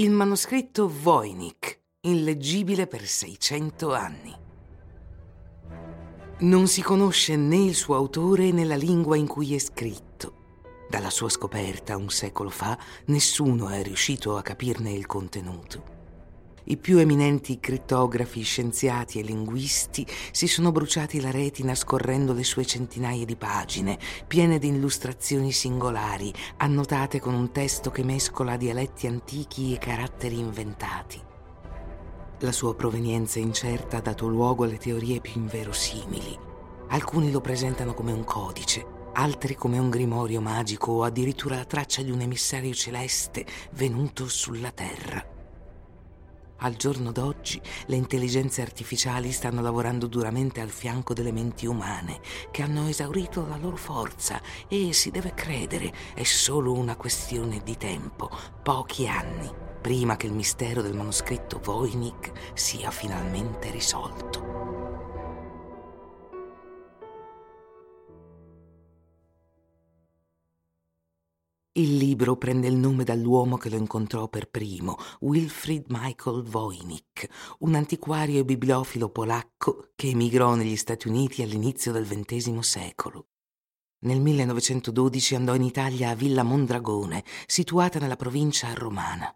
[0.00, 4.34] Il manoscritto Voynich, illeggibile per 600 anni.
[6.38, 10.32] Non si conosce né il suo autore né la lingua in cui è scritto.
[10.88, 12.78] Dalla sua scoperta un secolo fa
[13.08, 15.99] nessuno è riuscito a capirne il contenuto.
[16.64, 22.66] I più eminenti crittografi, scienziati e linguisti si sono bruciati la retina scorrendo le sue
[22.66, 29.74] centinaia di pagine, piene di illustrazioni singolari, annotate con un testo che mescola dialetti antichi
[29.74, 31.20] e caratteri inventati.
[32.40, 36.38] La sua provenienza incerta ha dato luogo alle teorie più inverosimili.
[36.88, 42.02] Alcuni lo presentano come un codice, altri come un grimorio magico o addirittura la traccia
[42.02, 45.29] di un emissario celeste venuto sulla Terra.
[46.62, 52.62] Al giorno d'oggi le intelligenze artificiali stanno lavorando duramente al fianco delle menti umane, che
[52.62, 58.30] hanno esaurito la loro forza e si deve credere è solo una questione di tempo,
[58.62, 59.50] pochi anni,
[59.80, 64.79] prima che il mistero del manoscritto Voynich sia finalmente risolto.
[71.74, 77.28] Il libro prende il nome dall'uomo che lo incontrò per primo, Wilfried Michael Voynich,
[77.60, 83.28] un antiquario e bibliofilo polacco che emigrò negli Stati Uniti all'inizio del XX secolo.
[84.00, 89.32] Nel 1912 andò in Italia a Villa Mondragone, situata nella provincia romana.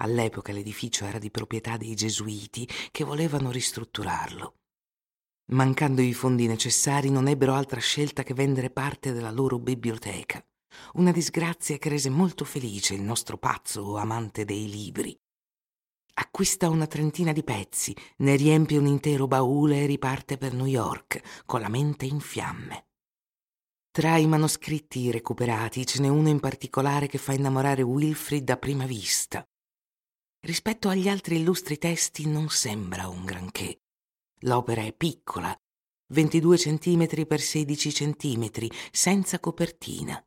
[0.00, 4.58] All'epoca l'edificio era di proprietà dei gesuiti che volevano ristrutturarlo.
[5.46, 10.40] Mancando i fondi necessari non ebbero altra scelta che vendere parte della loro biblioteca.
[10.94, 15.18] Una disgrazia che rese molto felice il nostro pazzo amante dei libri.
[16.14, 21.44] Acquista una trentina di pezzi, ne riempie un intero baule e riparte per New York,
[21.46, 22.86] con la mente in fiamme.
[23.90, 28.86] Tra i manoscritti recuperati ce n'è uno in particolare che fa innamorare Wilfrid a prima
[28.86, 29.44] vista.
[30.40, 33.80] Rispetto agli altri illustri testi non sembra un granché.
[34.42, 35.56] L'opera è piccola,
[36.10, 40.22] 22 cm per 16 cm, senza copertina.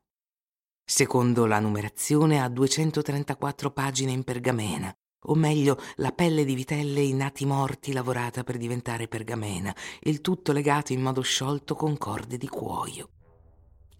[0.93, 4.93] Secondo la numerazione ha 234 pagine in pergamena,
[5.27, 10.51] o meglio la pelle di vitelle in nati morti lavorata per diventare pergamena, il tutto
[10.51, 13.09] legato in modo sciolto con corde di cuoio.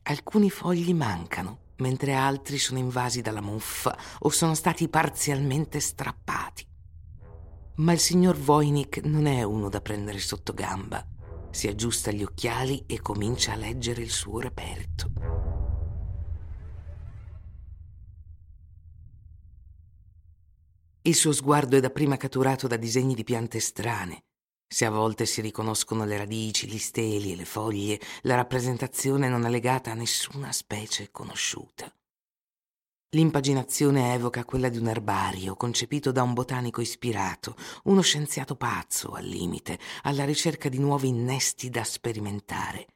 [0.03, 6.67] Alcuni fogli mancano, mentre altri sono invasi dalla muffa o sono stati parzialmente strappati.
[7.75, 11.07] Ma il signor Voynich non è uno da prendere sotto gamba.
[11.51, 15.30] Si aggiusta gli occhiali e comincia a leggere il suo reperto.
[21.11, 24.23] Il suo sguardo è dapprima catturato da disegni di piante strane.
[24.65, 29.45] Se a volte si riconoscono le radici, gli steli e le foglie, la rappresentazione non
[29.45, 31.93] è legata a nessuna specie conosciuta.
[33.09, 39.25] L'impaginazione evoca quella di un erbario concepito da un botanico ispirato, uno scienziato pazzo al
[39.25, 42.87] limite, alla ricerca di nuovi innesti da sperimentare.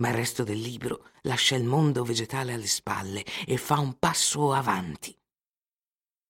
[0.00, 4.52] Ma il resto del libro lascia il mondo vegetale alle spalle e fa un passo
[4.52, 5.16] avanti.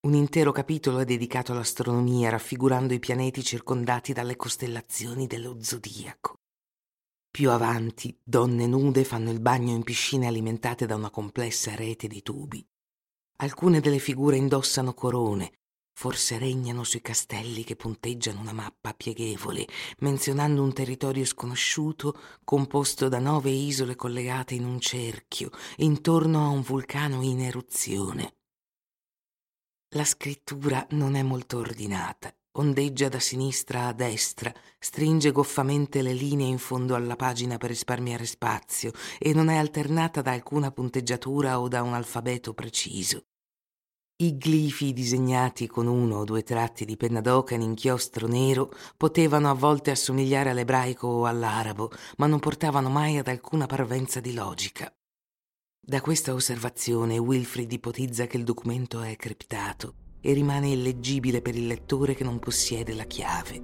[0.03, 6.41] Un intero capitolo è dedicato all'astronomia, raffigurando i pianeti circondati dalle costellazioni dello zodiaco.
[7.31, 12.23] Più avanti, donne nude fanno il bagno in piscine alimentate da una complessa rete di
[12.23, 12.67] tubi.
[13.43, 15.53] Alcune delle figure indossano corone,
[15.93, 19.67] forse regnano sui castelli che punteggiano una mappa pieghevole,
[19.99, 26.63] menzionando un territorio sconosciuto composto da nove isole collegate in un cerchio, intorno a un
[26.63, 28.37] vulcano in eruzione.
[29.97, 36.47] La scrittura non è molto ordinata, ondeggia da sinistra a destra, stringe goffamente le linee
[36.47, 41.67] in fondo alla pagina per risparmiare spazio e non è alternata da alcuna punteggiatura o
[41.67, 43.25] da un alfabeto preciso.
[44.23, 49.51] I glifi disegnati con uno o due tratti di penna d'oca in inchiostro nero potevano
[49.51, 54.95] a volte assomigliare all'ebraico o all'arabo, ma non portavano mai ad alcuna parvenza di logica.
[55.91, 61.67] Da questa osservazione Wilfrid ipotizza che il documento è criptato e rimane illeggibile per il
[61.67, 63.61] lettore che non possiede la chiave.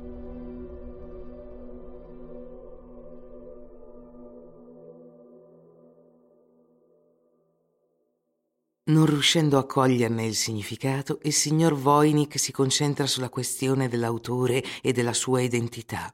[8.86, 14.90] Non riuscendo a coglierne il significato, il signor Voynich si concentra sulla questione dell'autore e
[14.90, 16.12] della sua identità.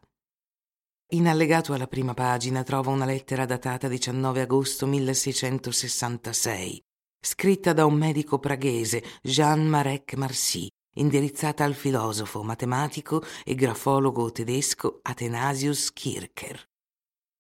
[1.13, 6.83] In allegato alla prima pagina trova una lettera datata 19 agosto 1666,
[7.21, 15.01] scritta da un medico praghese, Jean Marek Marcy, indirizzata al filosofo, matematico e grafologo tedesco
[15.03, 16.65] Athanasius Kircher.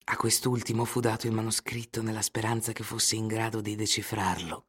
[0.04, 4.64] A quest'ultimo fu dato il manoscritto nella speranza che fosse in grado di decifrarlo.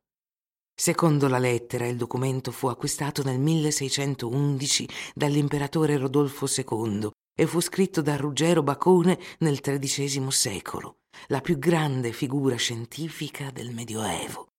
[0.73, 8.01] Secondo la lettera, il documento fu acquistato nel 1611 dall'imperatore Rodolfo II e fu scritto
[8.01, 14.49] da Ruggero Bacone nel XIII secolo, la più grande figura scientifica del Medioevo.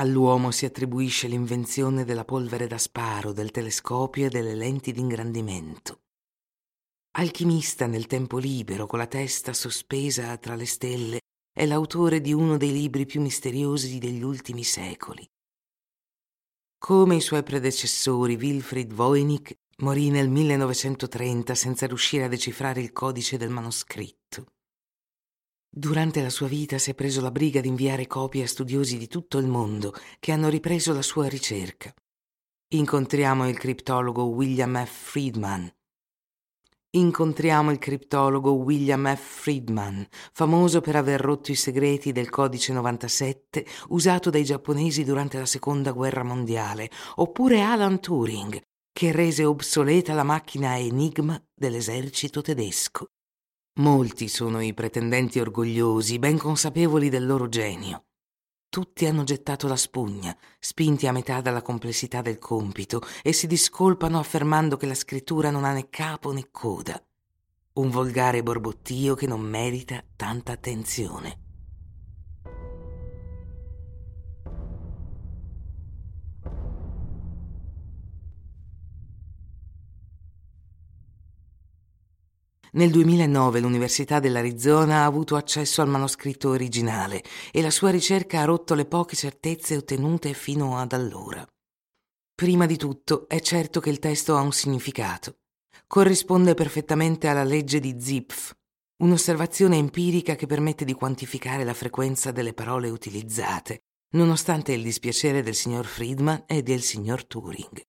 [0.00, 6.00] All'uomo si attribuisce l'invenzione della polvere da sparo, del telescopio e delle lenti d'ingrandimento.
[7.18, 11.20] Alchimista nel tempo libero, con la testa sospesa tra le stelle,
[11.52, 15.28] è l'autore di uno dei libri più misteriosi degli ultimi secoli.
[16.78, 23.38] Come i suoi predecessori, Wilfried Voynich Morì nel 1930 senza riuscire a decifrare il codice
[23.38, 24.46] del manoscritto.
[25.70, 29.06] Durante la sua vita si è preso la briga di inviare copie a studiosi di
[29.06, 31.94] tutto il mondo che hanno ripreso la sua ricerca.
[32.74, 34.90] Incontriamo il criptologo William F.
[34.90, 35.72] Friedman.
[36.90, 39.40] Incontriamo il criptologo William F.
[39.42, 45.46] Friedman, famoso per aver rotto i segreti del codice 97 usato dai giapponesi durante la
[45.46, 48.60] Seconda Guerra Mondiale, oppure Alan Turing,
[49.00, 53.06] che rese obsoleta la macchina Enigma dell'esercito tedesco.
[53.78, 58.04] Molti sono i pretendenti orgogliosi, ben consapevoli del loro genio.
[58.68, 64.18] Tutti hanno gettato la spugna, spinti a metà dalla complessità del compito, e si discolpano
[64.18, 67.02] affermando che la scrittura non ha né capo né coda.
[67.76, 71.49] Un volgare borbottio che non merita tanta attenzione.
[82.72, 88.44] Nel 2009 l'Università dell'Arizona ha avuto accesso al manoscritto originale e la sua ricerca ha
[88.44, 91.44] rotto le poche certezze ottenute fino ad allora.
[92.32, 95.38] Prima di tutto è certo che il testo ha un significato.
[95.86, 98.54] Corrisponde perfettamente alla legge di Zipf,
[99.02, 103.80] un'osservazione empirica che permette di quantificare la frequenza delle parole utilizzate,
[104.14, 107.82] nonostante il dispiacere del signor Friedman e del signor Turing.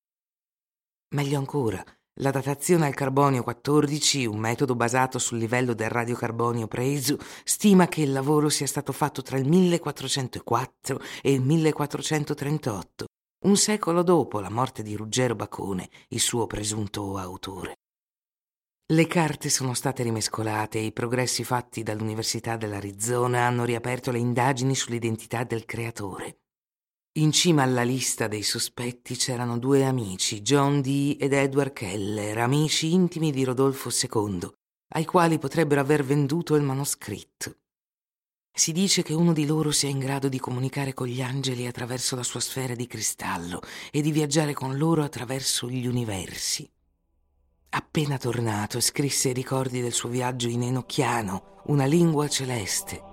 [1.13, 1.83] Meglio ancora,
[2.16, 8.02] la datazione al carbonio 14, un metodo basato sul livello del radiocarbonio preso, stima che
[8.02, 13.06] il lavoro sia stato fatto tra il 1404 e il 1438,
[13.46, 17.75] un secolo dopo la morte di Ruggero Bacone, il suo presunto autore.
[18.92, 24.75] Le carte sono state rimescolate e i progressi fatti dall'Università dell'Arizona hanno riaperto le indagini
[24.75, 26.41] sull'identità del creatore.
[27.16, 32.94] In cima alla lista dei sospetti c'erano due amici, John Dee ed Edward Keller, amici
[32.94, 34.50] intimi di Rodolfo II,
[34.94, 37.58] ai quali potrebbero aver venduto il manoscritto.
[38.54, 42.16] Si dice che uno di loro sia in grado di comunicare con gli angeli attraverso
[42.16, 43.60] la sua sfera di cristallo
[43.92, 46.66] e di viaggiare con loro attraverso gli universi.
[47.71, 53.10] Appena tornato, scrisse i ricordi del suo viaggio in Enocchiano, una lingua celeste,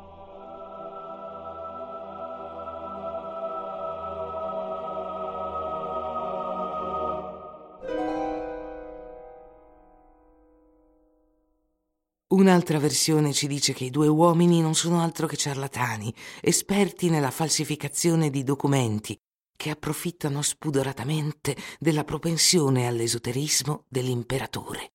[12.31, 17.31] Un'altra versione ci dice che i due uomini non sono altro che ciarlatani, esperti nella
[17.31, 19.19] falsificazione di documenti,
[19.57, 24.93] che approfittano spudoratamente della propensione all'esoterismo dell'imperatore.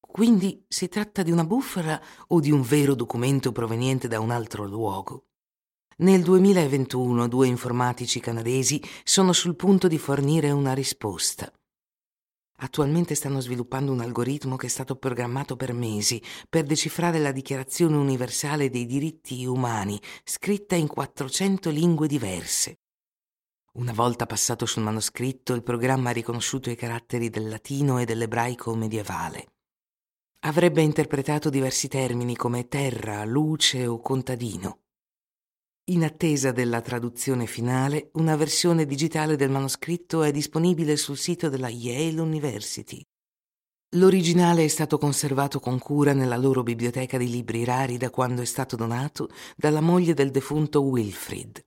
[0.00, 4.64] Quindi si tratta di una bufala o di un vero documento proveniente da un altro
[4.64, 5.26] luogo?
[5.98, 11.52] Nel 2021 due informatici canadesi sono sul punto di fornire una risposta.
[12.58, 17.96] Attualmente stanno sviluppando un algoritmo che è stato programmato per mesi per decifrare la Dichiarazione
[17.96, 22.78] universale dei diritti umani, scritta in 400 lingue diverse.
[23.74, 28.74] Una volta passato sul manoscritto, il programma ha riconosciuto i caratteri del latino e dell'ebraico
[28.74, 29.48] medievale.
[30.40, 34.85] Avrebbe interpretato diversi termini come terra, luce o contadino.
[35.88, 41.68] In attesa della traduzione finale, una versione digitale del manoscritto è disponibile sul sito della
[41.68, 43.00] Yale University.
[43.90, 48.44] L'originale è stato conservato con cura nella loro biblioteca di libri rari da quando è
[48.44, 51.64] stato donato dalla moglie del defunto Wilfrid.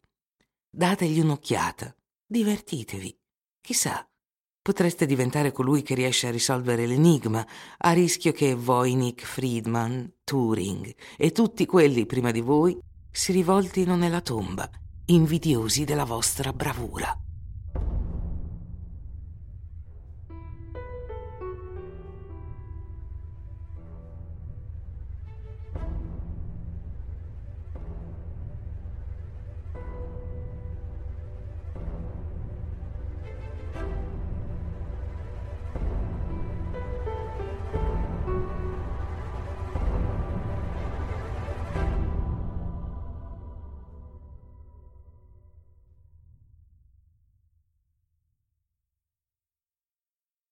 [0.69, 1.95] Dategli un'occhiata,
[2.27, 3.17] divertitevi.
[3.61, 4.05] Chissà,
[4.61, 7.47] potreste diventare colui che riesce a risolvere l'enigma,
[7.77, 12.77] a rischio che Voynich, Friedman, Turing e tutti quelli prima di voi
[13.11, 14.69] si rivoltino nella tomba,
[15.05, 17.15] invidiosi della vostra bravura.